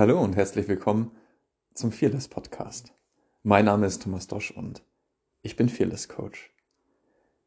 [0.00, 1.10] Hallo und herzlich willkommen
[1.74, 2.94] zum Fearless Podcast.
[3.42, 4.82] Mein Name ist Thomas Dosch und
[5.42, 6.54] ich bin Fearless Coach.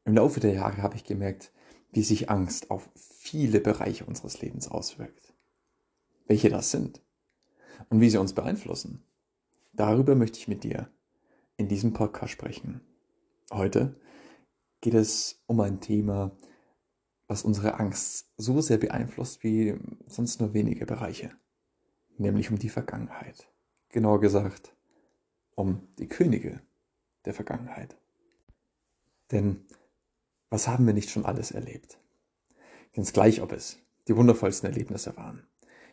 [0.05, 1.51] Im Laufe der Jahre habe ich gemerkt,
[1.93, 5.33] wie sich Angst auf viele Bereiche unseres Lebens auswirkt.
[6.27, 7.01] Welche das sind
[7.89, 9.03] und wie sie uns beeinflussen.
[9.71, 10.91] Darüber möchte ich mit dir
[11.57, 12.81] in diesem Podcast sprechen.
[13.51, 13.99] Heute
[14.81, 16.37] geht es um ein Thema,
[17.25, 21.31] was unsere Angst so sehr beeinflusst wie sonst nur wenige Bereiche,
[22.17, 23.49] nämlich um die Vergangenheit.
[23.89, 24.75] Genauer gesagt,
[25.55, 26.61] um die Könige
[27.25, 27.95] der Vergangenheit.
[29.31, 29.65] Denn
[30.49, 31.97] was haben wir nicht schon alles erlebt?
[32.93, 35.47] Ganz gleich, ob es die wundervollsten Erlebnisse waren,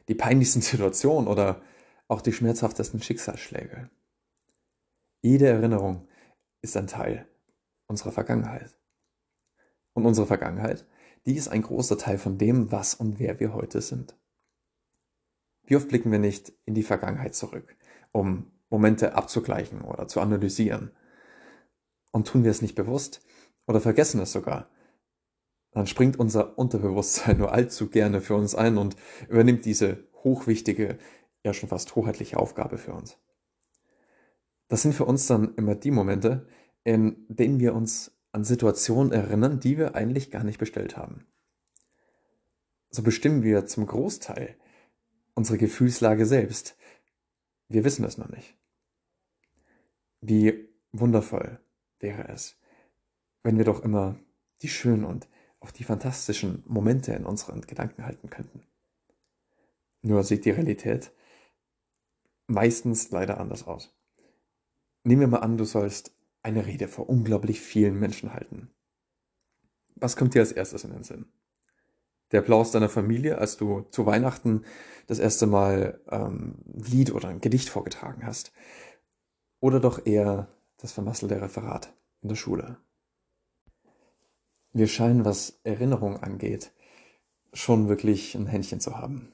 [0.08, 1.62] die peinlichsten Situationen oder
[2.08, 3.88] auch die schmerzhaftesten Schicksalsschläge.
[5.22, 6.08] Jede Erinnerung
[6.60, 7.26] ist ein Teil
[7.86, 8.76] unserer Vergangenheit.
[9.92, 10.86] Und unsere Vergangenheit,
[11.26, 14.16] die ist ein großer Teil von dem, was und wer wir heute sind.
[15.70, 17.76] Wie oft blicken wir nicht in die Vergangenheit zurück,
[18.10, 20.90] um Momente abzugleichen oder zu analysieren?
[22.10, 23.24] Und tun wir es nicht bewusst
[23.68, 24.68] oder vergessen es sogar,
[25.70, 28.96] dann springt unser Unterbewusstsein nur allzu gerne für uns ein und
[29.28, 30.98] übernimmt diese hochwichtige,
[31.44, 33.16] ja schon fast hoheitliche Aufgabe für uns.
[34.66, 36.48] Das sind für uns dann immer die Momente,
[36.82, 41.28] in denen wir uns an Situationen erinnern, die wir eigentlich gar nicht bestellt haben.
[42.90, 44.56] So bestimmen wir zum Großteil
[45.40, 46.76] unsere Gefühlslage selbst.
[47.68, 48.58] Wir wissen es noch nicht.
[50.20, 51.58] Wie wundervoll
[51.98, 52.60] wäre es,
[53.42, 54.18] wenn wir doch immer
[54.60, 55.30] die schönen und
[55.60, 58.66] auch die fantastischen Momente in unseren Gedanken halten könnten.
[60.02, 61.10] Nur sieht die Realität
[62.46, 63.96] meistens leider anders aus.
[65.04, 68.70] Nehmen wir mal an, du sollst eine Rede vor unglaublich vielen Menschen halten.
[69.94, 71.32] Was kommt dir als erstes in den Sinn?
[72.32, 74.64] Der Applaus deiner Familie, als du zu Weihnachten
[75.06, 78.52] das erste Mal ähm, ein Lied oder ein Gedicht vorgetragen hast?
[79.58, 80.48] Oder doch eher
[80.78, 81.92] das vermasselte Referat
[82.22, 82.78] in der Schule?
[84.72, 86.72] Wir scheinen, was Erinnerung angeht,
[87.52, 89.32] schon wirklich ein Händchen zu haben.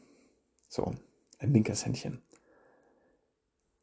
[0.68, 0.94] So,
[1.38, 2.22] ein linkes Händchen.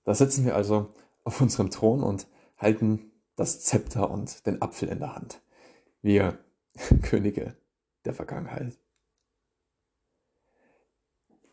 [0.04, 0.94] Da sitzen wir also
[1.24, 5.42] auf unserem Thron und halten das Zepter und den Apfel in der Hand.
[6.02, 6.40] Wir
[7.04, 7.56] Könige
[8.06, 8.78] der Vergangenheit.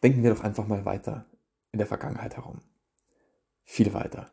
[0.02, 1.26] Denken wir doch einfach mal weiter
[1.72, 2.60] in der Vergangenheit herum.
[3.64, 4.30] Viel weiter.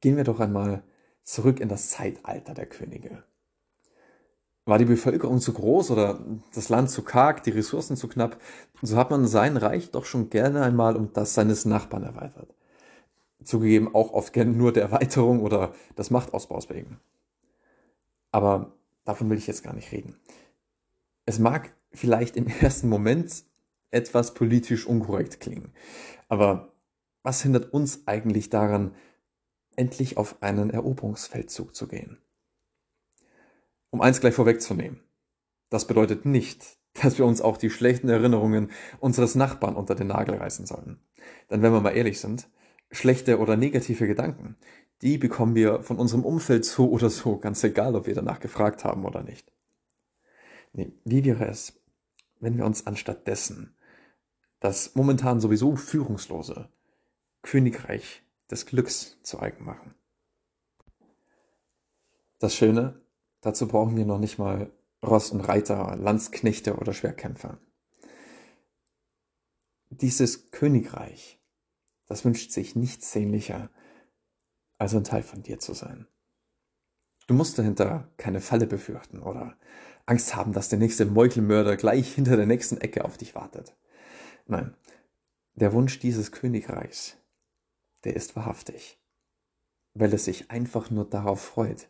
[0.00, 0.82] Gehen wir doch einmal
[1.22, 3.24] zurück in das Zeitalter der Könige.
[4.64, 6.20] War die Bevölkerung zu groß oder
[6.54, 8.40] das Land zu karg, die Ressourcen zu knapp,
[8.82, 12.54] so hat man sein Reich doch schon gerne einmal um das seines Nachbarn erweitert
[13.44, 17.00] zugegeben auch oft gern nur der Erweiterung oder des Machtausbaus wegen.
[18.32, 18.72] Aber
[19.04, 20.16] davon will ich jetzt gar nicht reden.
[21.26, 23.44] Es mag vielleicht im ersten Moment
[23.90, 25.72] etwas politisch unkorrekt klingen,
[26.28, 26.72] aber
[27.22, 28.94] was hindert uns eigentlich daran,
[29.76, 32.18] endlich auf einen Eroberungsfeldzug zu gehen?
[33.90, 35.00] Um eins gleich vorwegzunehmen,
[35.68, 40.36] das bedeutet nicht, dass wir uns auch die schlechten Erinnerungen unseres Nachbarn unter den Nagel
[40.36, 40.98] reißen sollen.
[41.50, 42.48] Denn wenn wir mal ehrlich sind,
[42.90, 44.56] schlechte oder negative Gedanken,
[45.02, 48.84] die bekommen wir von unserem Umfeld so oder so, ganz egal, ob wir danach gefragt
[48.84, 49.50] haben oder nicht.
[50.72, 51.80] Nee, wie wäre es,
[52.38, 53.74] wenn wir uns anstatt dessen
[54.60, 56.68] das momentan sowieso führungslose
[57.42, 59.94] Königreich des Glücks zu eigen machen?
[62.38, 63.00] Das Schöne,
[63.40, 64.70] dazu brauchen wir noch nicht mal
[65.02, 67.58] Ross und Reiter, Landsknechte oder Schwerkämpfer.
[69.90, 71.40] Dieses Königreich
[72.10, 73.70] das wünscht sich nichts sehnlicher,
[74.78, 76.08] als ein Teil von dir zu sein.
[77.28, 79.56] Du musst dahinter keine Falle befürchten oder
[80.06, 83.76] Angst haben, dass der nächste Meuchelmörder gleich hinter der nächsten Ecke auf dich wartet.
[84.50, 84.74] Nein,
[85.54, 87.16] der Wunsch dieses Königreichs,
[88.02, 88.98] der ist wahrhaftig,
[89.94, 91.88] weil es sich einfach nur darauf freut,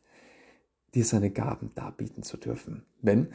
[0.94, 3.32] dir seine Gaben darbieten zu dürfen, wenn,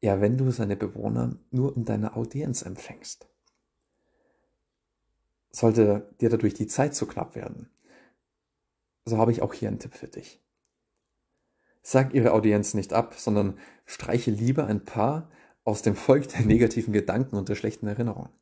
[0.00, 3.28] ja, wenn du seine Bewohner nur in deiner Audienz empfängst.
[5.50, 7.68] Sollte dir dadurch die Zeit zu knapp werden,
[9.04, 10.42] so habe ich auch hier einen Tipp für dich.
[11.82, 15.30] Sag ihre Audienz nicht ab, sondern streiche lieber ein paar
[15.64, 18.32] aus dem Volk der negativen Gedanken und der schlechten Erinnerungen.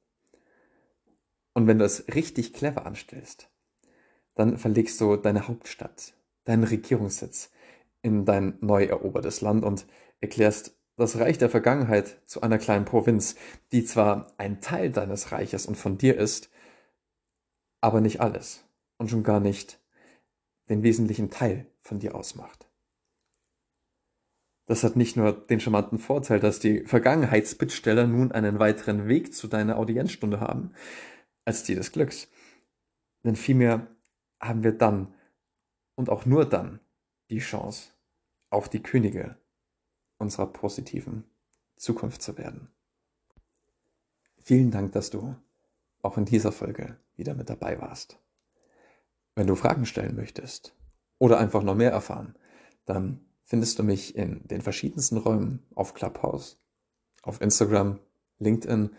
[1.54, 3.50] Und wenn du es richtig clever anstellst,
[4.34, 6.14] dann verlegst du deine Hauptstadt,
[6.44, 7.50] deinen Regierungssitz
[8.00, 9.86] in dein neu erobertes Land und
[10.20, 13.36] erklärst das Reich der Vergangenheit zu einer kleinen Provinz,
[13.72, 16.50] die zwar ein Teil deines Reiches und von dir ist,
[17.80, 18.64] aber nicht alles
[18.98, 19.80] und schon gar nicht
[20.68, 22.68] den wesentlichen Teil von dir ausmacht.
[24.66, 29.48] Das hat nicht nur den charmanten Vorteil, dass die Vergangenheitsbittsteller nun einen weiteren Weg zu
[29.48, 30.72] deiner Audienzstunde haben,
[31.44, 32.28] als die des Glücks.
[33.24, 33.88] Denn vielmehr
[34.40, 35.14] haben wir dann
[35.94, 36.80] und auch nur dann
[37.30, 37.90] die Chance,
[38.50, 39.36] auch die Könige
[40.18, 41.24] unserer positiven
[41.76, 42.68] Zukunft zu werden.
[44.38, 45.36] Vielen Dank, dass du
[46.02, 48.18] auch in dieser Folge wieder mit dabei warst.
[49.34, 50.76] Wenn du Fragen stellen möchtest
[51.18, 52.36] oder einfach noch mehr erfahren,
[52.84, 56.60] dann findest du mich in den verschiedensten Räumen auf Clubhouse,
[57.22, 57.98] auf Instagram,
[58.38, 58.90] LinkedIn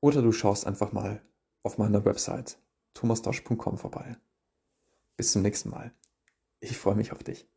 [0.00, 1.22] oder du schaust einfach mal
[1.62, 2.58] auf meiner Website
[2.94, 4.16] thomasdosch.com vorbei.
[5.16, 5.92] Bis zum nächsten Mal.
[6.60, 7.48] Ich freue mich auf dich.